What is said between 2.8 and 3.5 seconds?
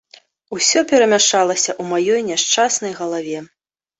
галаве.